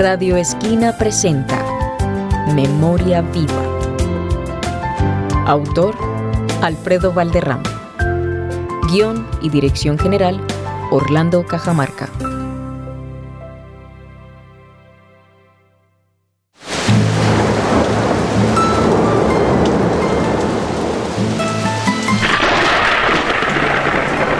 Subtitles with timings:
[0.00, 1.62] Radio Esquina presenta
[2.54, 3.62] Memoria Viva.
[5.46, 5.94] Autor
[6.62, 7.62] Alfredo Valderrama.
[8.90, 10.40] Guión y dirección general
[10.90, 12.08] Orlando Cajamarca.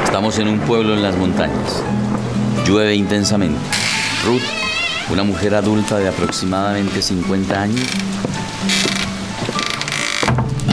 [0.05, 1.83] Estamos en un pueblo en las montañas.
[2.65, 3.61] Llueve intensamente.
[4.25, 4.60] Ruth,
[5.11, 7.87] una mujer adulta de aproximadamente 50 años,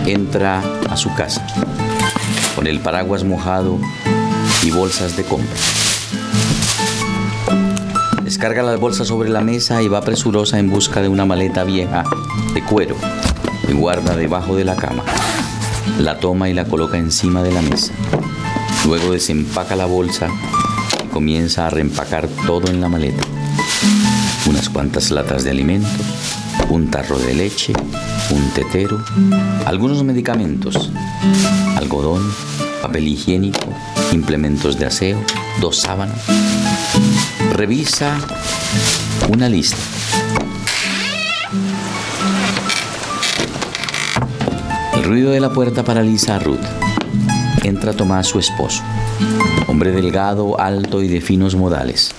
[0.06, 1.46] entra a su casa
[2.56, 3.80] con el paraguas mojado
[4.64, 5.56] y bolsas de compra.
[8.24, 12.04] Descarga las bolsas sobre la mesa y va presurosa en busca de una maleta vieja
[12.54, 12.96] de cuero
[13.66, 15.04] que guarda debajo de la cama.
[16.00, 17.94] La toma y la coloca encima de la mesa.
[18.86, 20.30] Luego desempaca la bolsa
[21.04, 23.37] y comienza a reempacar todo en la maleta.
[24.48, 25.92] Unas cuantas latas de alimentos,
[26.70, 27.74] un tarro de leche,
[28.32, 29.04] un tetero,
[29.66, 30.92] algunos medicamentos,
[31.76, 32.24] algodón,
[32.82, 33.68] papel higiénico,
[34.12, 35.20] implementos de aseo,
[35.60, 36.18] dos sábanas.
[37.54, 38.18] Revisa
[39.30, 39.78] una lista.
[44.96, 46.66] El ruido de la puerta paraliza a Ruth.
[47.64, 48.82] Entra Tomás, su esposo,
[49.68, 52.14] hombre delgado, alto y de finos modales,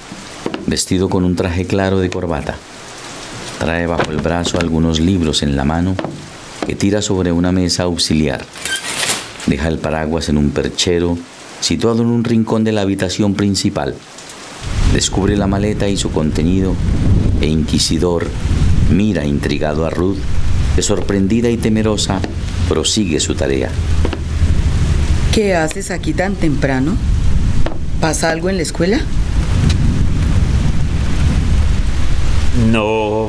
[0.69, 2.57] vestido con un traje claro de corbata.
[3.59, 5.95] Trae bajo el brazo algunos libros en la mano
[6.67, 8.45] que tira sobre una mesa auxiliar.
[9.47, 11.19] Deja el paraguas en un perchero
[11.61, 13.95] situado en un rincón de la habitación principal.
[14.93, 16.75] Descubre la maleta y su contenido
[17.41, 18.27] e inquisidor
[18.91, 20.19] mira intrigado a Ruth,
[20.75, 22.21] que sorprendida y temerosa
[22.69, 23.71] prosigue su tarea.
[25.33, 26.97] ¿Qué haces aquí tan temprano?
[28.01, 29.01] ¿Pasa algo en la escuela?
[32.67, 33.29] No,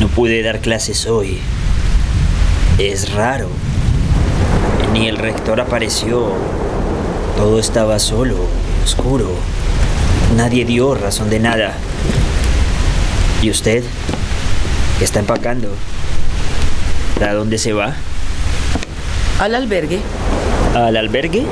[0.00, 1.40] no pude dar clases hoy.
[2.78, 3.48] Es raro.
[4.92, 6.32] Ni el rector apareció.
[7.36, 8.36] Todo estaba solo,
[8.84, 9.30] oscuro.
[10.36, 11.72] Nadie dio razón de nada.
[13.40, 13.82] ¿Y usted?
[14.98, 15.70] ¿Qué está empacando?
[17.26, 17.94] ¿A dónde se va?
[19.40, 20.00] Al albergue.
[20.74, 21.46] ¿Al albergue?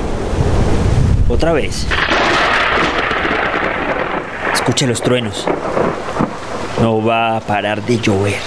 [1.27, 1.87] ¿Otra vez?
[4.53, 5.47] Escuche los truenos.
[6.81, 8.37] No va a parar de llover.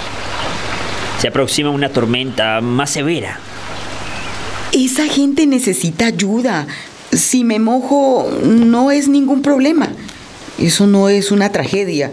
[1.19, 3.39] Se aproxima una tormenta más severa.
[4.71, 6.65] Esa gente necesita ayuda.
[7.11, 9.89] Si me mojo, no es ningún problema.
[10.57, 12.11] Eso no es una tragedia.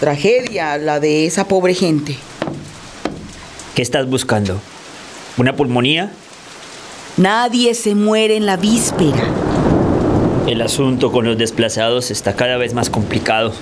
[0.00, 2.16] Tragedia la de esa pobre gente.
[3.74, 4.60] ¿Qué estás buscando?
[5.36, 6.10] ¿Una pulmonía?
[7.16, 9.22] Nadie se muere en la víspera.
[10.46, 13.52] El asunto con los desplazados está cada vez más complicado.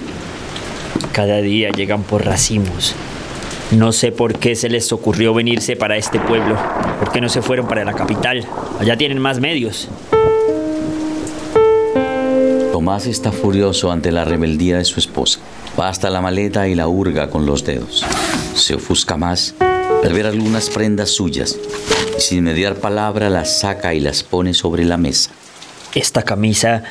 [1.14, 2.92] Cada día llegan por racimos.
[3.70, 6.56] No sé por qué se les ocurrió venirse para este pueblo.
[6.98, 8.44] ¿Por qué no se fueron para la capital?
[8.80, 9.88] Allá tienen más medios.
[12.72, 15.38] Tomás está furioso ante la rebeldía de su esposa.
[15.78, 18.04] Va hasta la maleta y la hurga con los dedos.
[18.56, 21.56] Se ofusca más al ver algunas prendas suyas
[22.18, 25.30] y sin mediar palabra las saca y las pone sobre la mesa.
[25.94, 26.82] ¿Esta camisa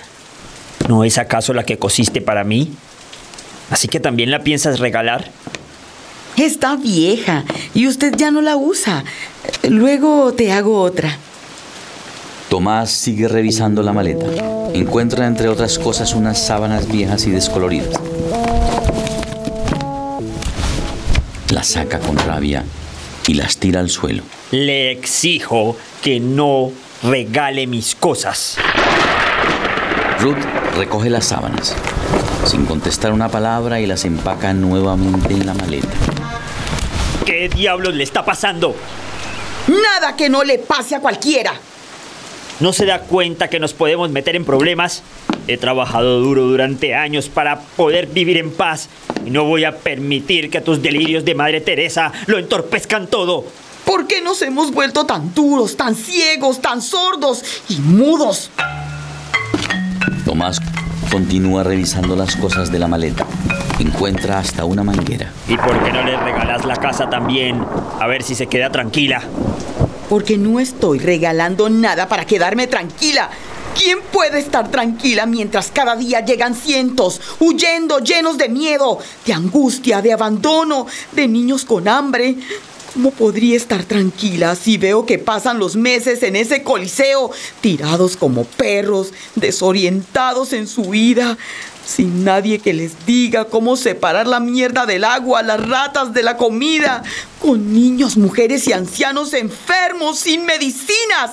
[0.88, 2.72] no es acaso la que cosiste para mí?
[3.74, 5.32] ¿Así que también la piensas regalar?
[6.38, 9.04] Está vieja y usted ya no la usa.
[9.68, 11.18] Luego te hago otra.
[12.50, 14.28] Tomás sigue revisando la maleta.
[14.76, 18.00] Encuentra entre otras cosas unas sábanas viejas y descoloridas.
[21.50, 22.66] Las saca con rabia
[23.26, 24.22] y las tira al suelo.
[24.52, 26.70] Le exijo que no
[27.02, 28.56] regale mis cosas.
[30.20, 30.38] Ruth
[30.78, 31.76] recoge las sábanas,
[32.46, 35.88] sin contestar una palabra y las empaca nuevamente en la maleta.
[37.26, 38.76] ¿Qué diablos le está pasando?
[39.68, 41.54] Nada que no le pase a cualquiera.
[42.60, 45.04] ¿No se da cuenta que nos podemos meter en problemas?
[45.48, 48.90] He trabajado duro durante años para poder vivir en paz
[49.26, 53.46] y no voy a permitir que tus delirios de Madre Teresa lo entorpezcan todo.
[53.86, 58.50] ¿Por qué nos hemos vuelto tan duros, tan ciegos, tan sordos y mudos?
[60.26, 60.60] Tomás
[61.14, 63.28] continúa revisando las cosas de la maleta.
[63.78, 65.32] Encuentra hasta una manguera.
[65.48, 67.64] ¿Y por qué no le regalas la casa también?
[68.00, 69.22] A ver si se queda tranquila.
[70.10, 73.30] Porque no estoy regalando nada para quedarme tranquila.
[73.78, 80.02] ¿Quién puede estar tranquila mientras cada día llegan cientos, huyendo, llenos de miedo, de angustia,
[80.02, 82.38] de abandono, de niños con hambre?
[82.94, 88.44] ¿Cómo podría estar tranquila si veo que pasan los meses en ese coliseo, tirados como
[88.44, 91.38] perros, desorientados en su vida,
[91.84, 96.38] sin nadie que les diga cómo separar la mierda del agua, las ratas de la
[96.38, 97.02] comida,
[97.42, 101.32] con niños, mujeres y ancianos enfermos sin medicinas.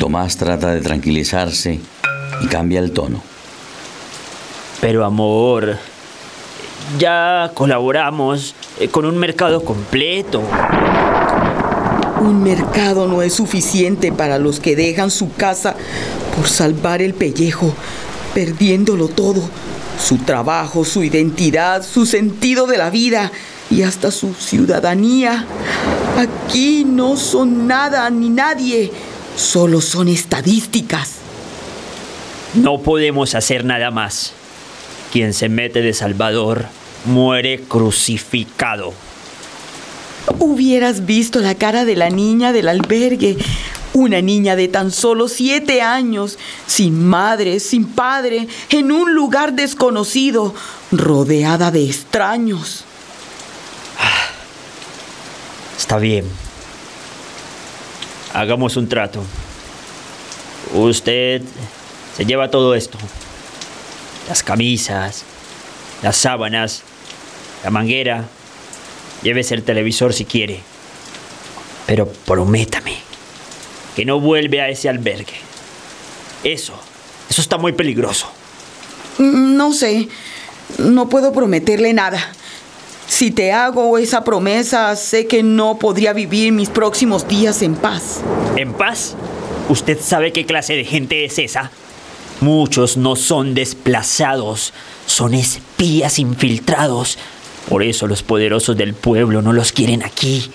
[0.00, 1.78] Tomás trata de tranquilizarse
[2.42, 3.22] y cambia el tono.
[4.80, 5.78] Pero amor,
[6.98, 10.42] ya colaboramos eh, con un mercado completo.
[12.20, 15.76] Un mercado no es suficiente para los que dejan su casa
[16.34, 17.72] por salvar el pellejo,
[18.34, 19.48] perdiéndolo todo,
[20.02, 23.30] su trabajo, su identidad, su sentido de la vida
[23.70, 25.44] y hasta su ciudadanía.
[26.16, 28.90] Aquí no son nada ni nadie,
[29.36, 31.12] solo son estadísticas.
[32.54, 34.32] No podemos hacer nada más.
[35.12, 36.66] Quien se mete de Salvador
[37.04, 38.92] muere crucificado.
[40.38, 43.36] Hubieras visto la cara de la niña del albergue.
[43.92, 50.52] Una niña de tan solo siete años, sin madre, sin padre, en un lugar desconocido,
[50.90, 52.84] rodeada de extraños.
[55.78, 56.24] Está bien.
[58.32, 59.22] Hagamos un trato.
[60.72, 61.42] Usted
[62.16, 62.98] se lleva todo esto.
[64.28, 65.22] Las camisas,
[66.02, 66.82] las sábanas,
[67.64, 68.28] la manguera,
[69.24, 70.60] Llévese el televisor si quiere.
[71.86, 72.94] Pero prométame
[73.96, 75.34] que no vuelve a ese albergue.
[76.44, 76.74] Eso,
[77.28, 78.30] eso está muy peligroso.
[79.18, 80.08] No sé,
[80.78, 82.18] no puedo prometerle nada.
[83.06, 88.20] Si te hago esa promesa, sé que no podría vivir mis próximos días en paz.
[88.56, 89.14] ¿En paz?
[89.70, 91.70] ¿Usted sabe qué clase de gente es esa?
[92.40, 94.74] Muchos no son desplazados,
[95.06, 97.18] son espías infiltrados
[97.68, 100.50] por eso los poderosos del pueblo no los quieren aquí.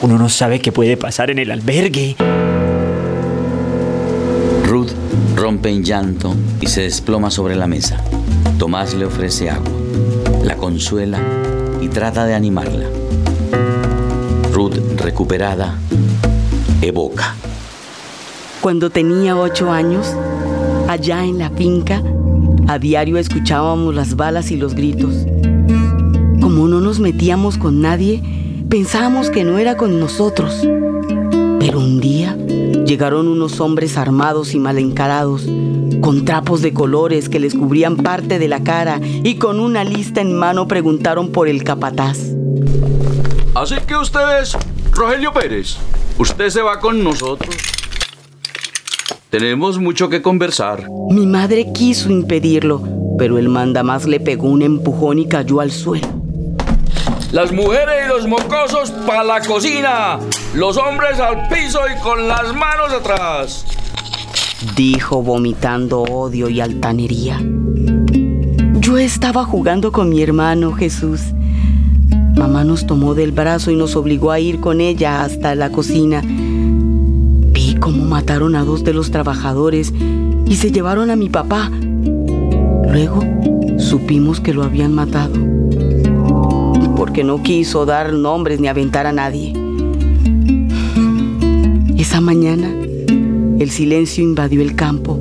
[0.00, 2.16] Uno no sabe qué puede pasar en el albergue.
[4.66, 4.90] Ruth
[5.34, 8.02] rompe en llanto y se desploma sobre la mesa.
[8.58, 9.70] Tomás le ofrece agua,
[10.42, 11.20] la consuela
[11.80, 12.86] y trata de animarla.
[14.52, 15.78] Ruth, recuperada,
[16.80, 17.34] evoca.
[18.60, 20.14] Cuando tenía ocho años,
[20.88, 22.02] allá en la finca,
[22.66, 25.26] a diario escuchábamos las balas y los gritos.
[26.56, 28.22] Como no nos metíamos con nadie,
[28.70, 30.66] pensábamos que no era con nosotros.
[31.60, 32.34] Pero un día
[32.86, 35.46] llegaron unos hombres armados y mal encarados,
[36.00, 40.22] con trapos de colores que les cubrían parte de la cara y con una lista
[40.22, 42.16] en mano preguntaron por el capataz.
[43.54, 44.56] Así que usted es
[44.92, 45.76] Rogelio Pérez.
[46.16, 47.54] Usted se va con nosotros.
[49.28, 50.86] Tenemos mucho que conversar.
[51.10, 52.82] Mi madre quiso impedirlo,
[53.18, 56.15] pero el mandamás le pegó un empujón y cayó al suelo.
[57.32, 60.18] Las mujeres y los mocosos para la cocina.
[60.54, 63.66] Los hombres al piso y con las manos atrás.
[64.76, 67.40] Dijo vomitando odio y altanería.
[68.78, 71.20] Yo estaba jugando con mi hermano Jesús.
[72.36, 76.22] Mamá nos tomó del brazo y nos obligó a ir con ella hasta la cocina.
[76.24, 79.92] Vi cómo mataron a dos de los trabajadores
[80.46, 81.70] y se llevaron a mi papá.
[82.88, 83.20] Luego
[83.78, 85.65] supimos que lo habían matado
[87.16, 89.54] porque no quiso dar nombres ni aventar a nadie.
[91.96, 92.68] Esa mañana
[93.58, 95.18] el silencio invadió el campo.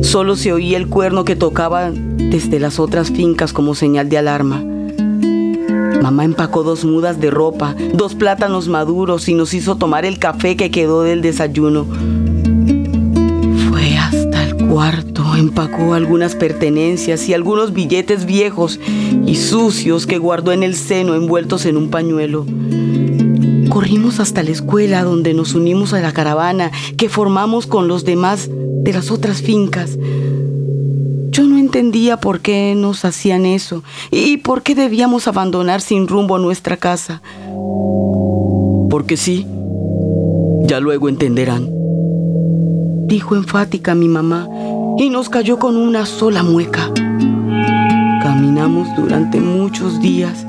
[0.00, 4.64] Solo se oía el cuerno que tocaba desde las otras fincas como señal de alarma.
[6.02, 10.56] Mamá empacó dos mudas de ropa, dos plátanos maduros y nos hizo tomar el café
[10.56, 11.86] que quedó del desayuno.
[13.68, 18.80] Fue hasta el cuarto, empacó algunas pertenencias y algunos billetes viejos
[19.26, 22.46] y sucios que guardó en el seno envueltos en un pañuelo.
[23.68, 28.50] Corrimos hasta la escuela donde nos unimos a la caravana que formamos con los demás
[28.50, 29.98] de las otras fincas.
[31.30, 36.38] Yo no entendía por qué nos hacían eso y por qué debíamos abandonar sin rumbo
[36.38, 37.22] nuestra casa.
[38.90, 39.46] Porque sí,
[40.64, 41.70] ya luego entenderán.
[43.06, 44.46] Dijo enfática mi mamá
[44.98, 46.90] y nos cayó con una sola mueca.
[48.22, 50.44] Caminamos durante muchos días.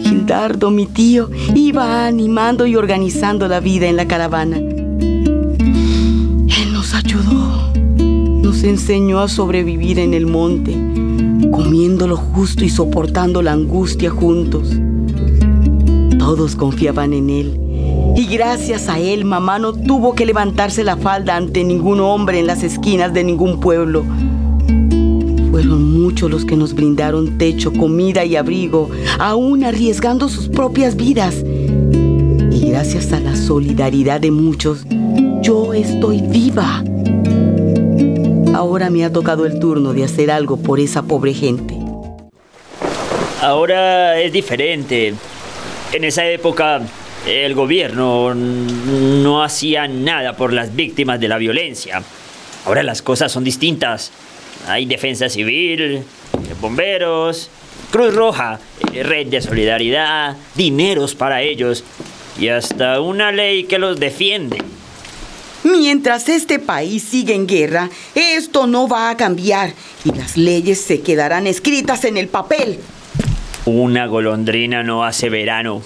[0.00, 4.56] Gildardo, mi tío, iba animando y organizando la vida en la caravana.
[4.56, 10.72] Él nos ayudó, nos enseñó a sobrevivir en el monte,
[11.50, 14.72] comiendo lo justo y soportando la angustia juntos.
[16.18, 17.67] Todos confiaban en él.
[18.18, 22.48] Y gracias a él, mamá no tuvo que levantarse la falda ante ningún hombre en
[22.48, 24.04] las esquinas de ningún pueblo.
[25.52, 31.44] Fueron muchos los que nos brindaron techo, comida y abrigo, aún arriesgando sus propias vidas.
[32.50, 34.84] Y gracias a la solidaridad de muchos,
[35.40, 36.82] yo estoy viva.
[38.52, 41.78] Ahora me ha tocado el turno de hacer algo por esa pobre gente.
[43.40, 45.14] Ahora es diferente.
[45.92, 46.82] En esa época
[47.28, 52.02] el gobierno no hacía nada por las víctimas de la violencia.
[52.64, 54.10] Ahora las cosas son distintas.
[54.66, 56.02] Hay defensa civil,
[56.60, 57.50] bomberos,
[57.90, 58.58] Cruz Roja,
[58.94, 61.84] red de solidaridad, dineros para ellos
[62.38, 64.58] y hasta una ley que los defiende.
[65.64, 71.02] Mientras este país sigue en guerra, esto no va a cambiar y las leyes se
[71.02, 72.78] quedarán escritas en el papel.
[73.66, 75.82] Una golondrina no hace verano.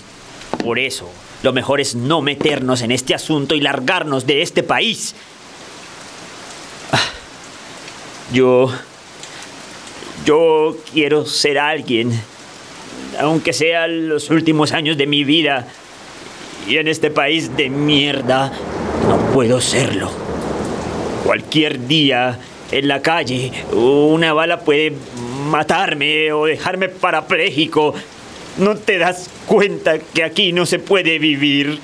[0.63, 1.11] Por eso,
[1.43, 5.15] lo mejor es no meternos en este asunto y largarnos de este país.
[6.93, 7.01] Ah,
[8.33, 8.73] yo...
[10.25, 12.13] Yo quiero ser alguien,
[13.19, 15.67] aunque sea los últimos años de mi vida.
[16.69, 18.53] Y en este país de mierda
[19.09, 20.13] no puedo serlo.
[21.25, 22.39] Cualquier día
[22.71, 24.93] en la calle una bala puede
[25.49, 27.95] matarme o dejarme parapléjico.
[28.59, 31.81] ¿No te das cuenta que aquí no se puede vivir?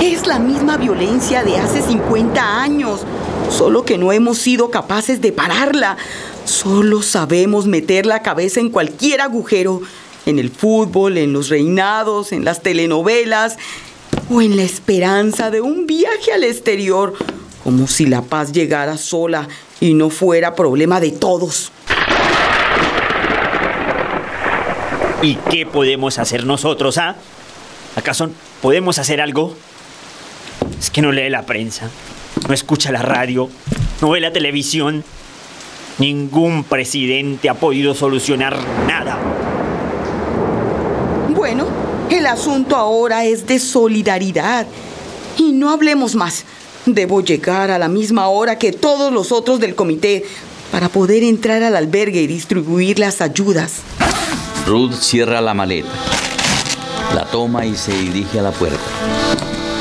[0.00, 3.02] Es la misma violencia de hace 50 años,
[3.48, 5.96] solo que no hemos sido capaces de pararla.
[6.44, 9.82] Solo sabemos meter la cabeza en cualquier agujero,
[10.26, 13.56] en el fútbol, en los reinados, en las telenovelas
[14.28, 17.14] o en la esperanza de un viaje al exterior,
[17.62, 19.46] como si la paz llegara sola
[19.78, 21.70] y no fuera problema de todos.
[25.22, 27.14] ¿Y qué podemos hacer nosotros, ah?
[27.94, 29.54] ¿Acaso podemos hacer algo?
[30.80, 31.88] Es que no lee la prensa,
[32.48, 33.48] no escucha la radio,
[34.00, 35.04] no ve la televisión.
[35.98, 39.16] Ningún presidente ha podido solucionar nada.
[41.28, 41.68] Bueno,
[42.10, 44.66] el asunto ahora es de solidaridad.
[45.38, 46.44] Y no hablemos más.
[46.84, 50.24] Debo llegar a la misma hora que todos los otros del comité
[50.72, 53.82] para poder entrar al albergue y distribuir las ayudas.
[54.66, 55.90] Ruth cierra la maleta,
[57.14, 58.78] la toma y se dirige a la puerta,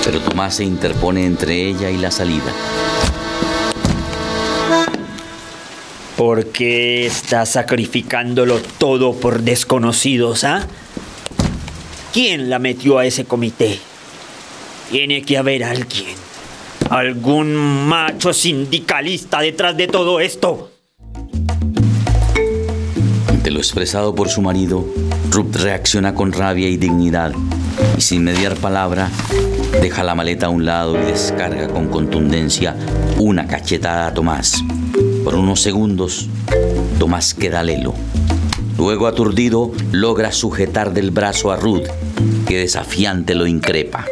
[0.03, 2.51] pero Tomás se interpone entre ella y la salida.
[6.17, 10.65] ¿Por qué estás sacrificándolo todo por desconocidos, ah?
[12.11, 13.79] ¿Quién la metió a ese comité?
[14.89, 16.15] Tiene que haber alguien.
[16.89, 17.55] Algún
[17.87, 20.70] macho sindicalista detrás de todo esto.
[23.61, 24.87] Expresado por su marido,
[25.29, 27.31] Ruth reacciona con rabia y dignidad
[27.95, 29.11] y sin mediar palabra
[29.79, 32.75] deja la maleta a un lado y descarga con contundencia
[33.19, 34.63] una cachetada a Tomás.
[35.23, 36.27] Por unos segundos,
[36.97, 37.93] Tomás queda lelo.
[38.79, 41.85] Luego, aturdido, logra sujetar del brazo a Ruth,
[42.47, 44.07] que desafiante lo increpa.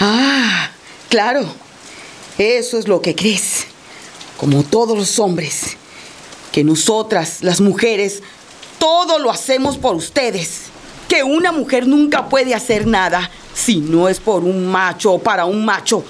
[0.00, 0.70] Ah,
[1.08, 1.44] claro.
[2.38, 3.66] Eso es lo que crees.
[4.36, 5.76] Como todos los hombres.
[6.54, 8.22] Que nosotras, las mujeres,
[8.78, 10.66] todo lo hacemos por ustedes.
[11.08, 15.46] Que una mujer nunca puede hacer nada si no es por un macho o para
[15.46, 16.04] un macho.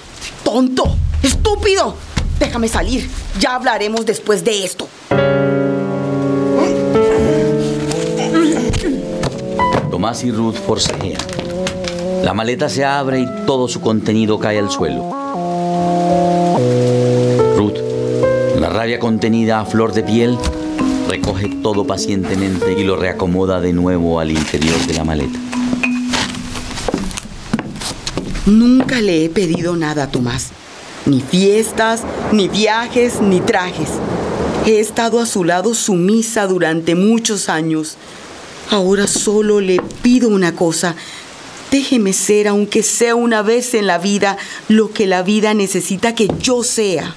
[0.45, 1.97] Tonto, estúpido.
[2.39, 3.09] Déjame salir.
[3.41, 4.87] Ya hablaremos después de esto.
[9.91, 11.23] Tomás y Ruth forcejean.
[12.23, 15.24] La maleta se abre y todo su contenido cae al suelo.
[18.85, 20.37] Rabia contenida a flor de piel,
[21.09, 25.38] recoge todo pacientemente y lo reacomoda de nuevo al interior de la maleta.
[28.45, 30.50] Nunca le he pedido nada a Tomás.
[31.07, 33.88] Ni fiestas, ni viajes, ni trajes.
[34.67, 37.97] He estado a su lado sumisa durante muchos años.
[38.71, 40.95] Ahora solo le pido una cosa.
[41.71, 44.37] Déjeme ser, aunque sea una vez en la vida,
[44.69, 47.17] lo que la vida necesita que yo sea.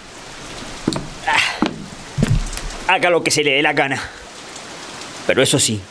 [2.87, 4.01] Haga lo que se le dé la gana.
[5.27, 5.81] Pero eso sí,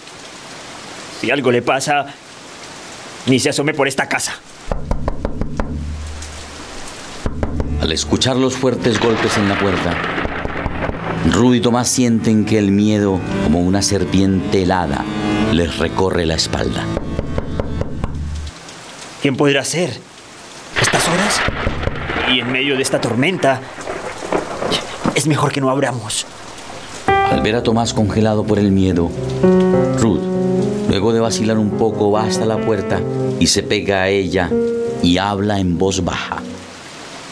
[1.21, 2.07] si algo le pasa,
[3.27, 4.41] ni se asome por esta casa.
[7.83, 9.95] Al escuchar los fuertes golpes en la puerta,
[11.33, 15.05] Ruth y Tomás sienten que el miedo, como una serpiente helada,
[15.53, 16.85] les recorre la espalda.
[19.21, 19.99] ¿Quién podrá ser?
[20.81, 21.41] ¿Estas horas?
[22.33, 23.61] Y en medio de esta tormenta,
[25.15, 26.27] es mejor que no abramos.
[27.31, 29.11] Al ver a Tomás congelado por el miedo,
[29.99, 30.21] Ruth,
[30.89, 33.01] luego de vacilar un poco, va hasta la puerta
[33.41, 34.51] y se pega a ella
[35.03, 36.43] y habla en voz baja.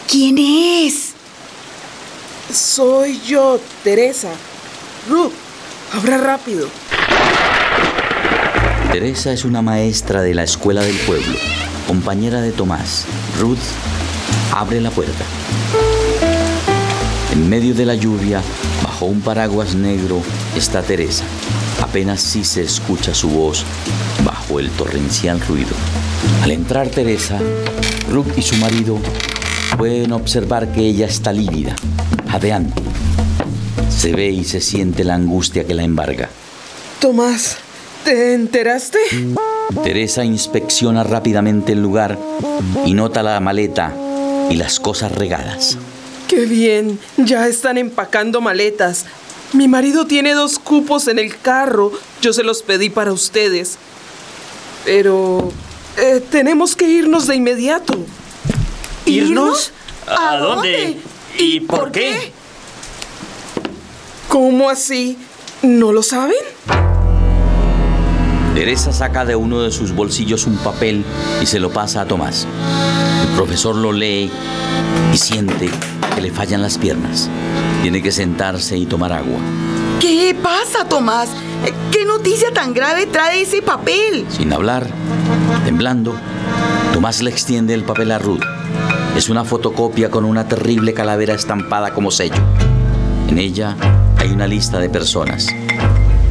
[0.09, 1.13] ¿Quién es?
[2.53, 4.31] Soy yo, Teresa.
[5.09, 5.33] Ruth,
[5.93, 6.67] abra rápido.
[8.91, 11.35] Teresa es una maestra de la escuela del pueblo,
[11.87, 13.05] compañera de Tomás.
[13.39, 13.57] Ruth
[14.53, 15.25] abre la puerta.
[17.33, 18.41] En medio de la lluvia,
[18.95, 20.21] bajo un paraguas negro,
[20.55, 21.25] está Teresa.
[21.81, 23.65] Apenas sí se escucha su voz
[24.23, 25.75] bajo el torrencial ruido.
[26.41, 27.37] Al entrar Teresa,
[28.09, 28.97] Ruth y su marido
[29.77, 31.75] pueden observar que ella está lívida,
[32.29, 32.81] jadeante.
[33.89, 36.29] Se ve y se siente la angustia que la embarga.
[37.01, 37.57] Tomás,
[38.05, 38.99] ¿te enteraste?
[39.83, 42.17] Teresa inspecciona rápidamente el lugar
[42.85, 43.93] y nota la maleta
[44.49, 45.77] y las cosas regadas.
[46.27, 49.05] Qué bien, ya están empacando maletas.
[49.53, 51.91] Mi marido tiene dos cupos en el carro.
[52.21, 53.77] Yo se los pedí para ustedes.
[54.85, 55.51] Pero
[55.97, 57.93] eh, tenemos que irnos de inmediato.
[59.05, 59.71] ¿Irnos?
[60.07, 60.97] ¿A dónde?
[61.37, 62.33] ¿Y por qué?
[64.27, 65.17] ¿Cómo así?
[65.61, 66.35] ¿No lo saben?
[68.55, 71.03] Teresa saca de uno de sus bolsillos un papel
[71.41, 72.47] y se lo pasa a Tomás.
[73.21, 74.31] El profesor lo lee
[75.13, 75.69] y siente
[76.15, 77.29] que le fallan las piernas.
[77.81, 79.39] Tiene que sentarse y tomar agua.
[79.99, 81.29] ¿Qué pasa, Tomás?
[81.91, 84.25] ¿Qué noticia tan grave trae ese papel?
[84.29, 84.87] Sin hablar,
[85.65, 86.15] temblando,
[86.93, 88.43] Tomás le extiende el papel a Ruth.
[89.17, 92.35] Es una fotocopia con una terrible calavera estampada como sello.
[93.27, 93.75] En ella
[94.17, 95.47] hay una lista de personas.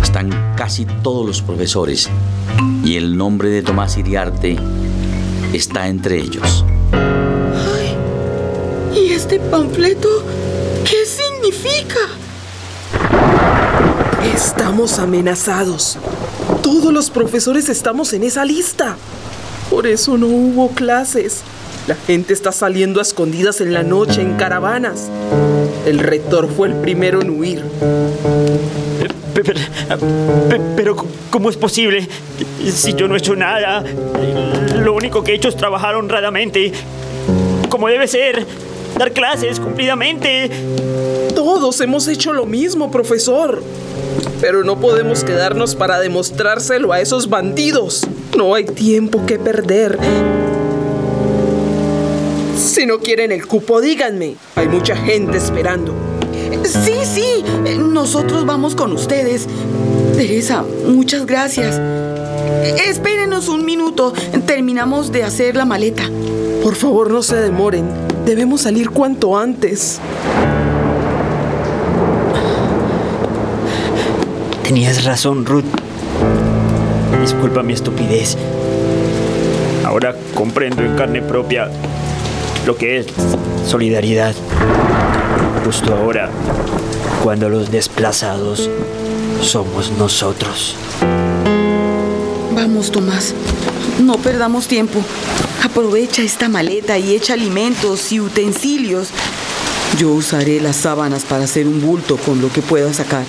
[0.03, 2.09] Están casi todos los profesores
[2.85, 4.57] y el nombre de Tomás Iriarte
[5.53, 6.65] está entre ellos.
[9.25, 10.09] Ay, ¿y este panfleto
[10.85, 12.01] qué significa?
[14.35, 15.99] Estamos amenazados.
[16.63, 18.97] Todos los profesores estamos en esa lista.
[19.71, 21.43] Por eso no hubo clases.
[21.87, 25.11] La gente está saliendo a escondidas en la noche en caravanas.
[25.87, 27.63] El rector fue el primero en huir.
[29.35, 29.61] Pero,
[30.77, 30.97] pero,
[31.31, 32.09] ¿cómo es posible?
[32.73, 33.85] Si yo no he hecho nada,
[34.79, 36.73] lo único que he hecho es trabajar honradamente,
[37.69, 38.47] como debe ser,
[38.99, 40.51] dar clases cumplidamente.
[41.35, 43.63] Todos hemos hecho lo mismo, profesor.
[44.41, 48.07] Pero no podemos quedarnos para demostrárselo a esos bandidos.
[48.37, 49.99] No hay tiempo que perder.
[52.57, 54.37] Si no quieren el cupo, díganme.
[54.57, 55.95] Hay mucha gente esperando.
[56.65, 57.45] Sí, sí,
[57.79, 59.47] nosotros vamos con ustedes.
[60.17, 61.81] Teresa, muchas gracias.
[62.87, 64.13] Espérenos un minuto,
[64.47, 66.05] terminamos de hacer la maleta.
[66.63, 68.14] Por favor, no se demoren.
[68.25, 70.01] Debemos salir cuanto antes.
[74.63, 75.65] Tenías razón, Ruth.
[77.21, 78.39] Disculpa mi estupidez.
[79.85, 81.69] Ahora comprendo en carne propia
[82.67, 83.07] lo que es
[83.67, 84.35] solidaridad.
[85.65, 86.31] Justo ahora,
[87.23, 88.71] cuando los desplazados
[89.43, 90.77] somos nosotros.
[92.55, 93.35] Vamos, Tomás.
[94.03, 95.01] No perdamos tiempo.
[95.65, 99.09] Aprovecha esta maleta y echa alimentos y utensilios.
[99.99, 103.25] Yo usaré las sábanas para hacer un bulto con lo que pueda sacar.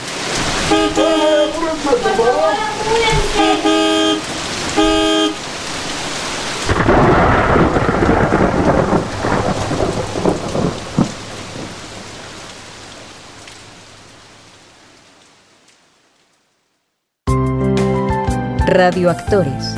[18.68, 19.74] Radioactores.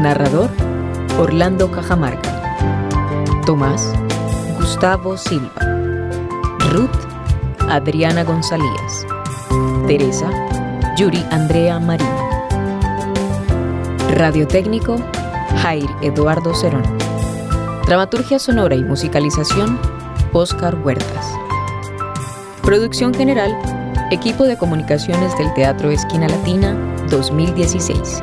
[0.00, 0.50] Narrador,
[1.18, 2.30] Orlando Cajamarca.
[3.44, 3.92] Tomás,
[4.56, 5.50] Gustavo Silva.
[6.70, 6.94] Ruth,
[7.68, 9.04] Adriana González.
[9.88, 10.30] Teresa,
[10.96, 12.06] Yuri Andrea Marín.
[14.12, 14.98] Radiotécnico,
[15.60, 16.84] Jair Eduardo Cerón.
[17.86, 19.76] Dramaturgia sonora y musicalización,
[20.32, 21.32] Oscar Huertas.
[22.62, 23.58] Producción general,
[24.12, 26.76] Equipo de Comunicaciones del Teatro Esquina Latina
[27.10, 28.22] 2016.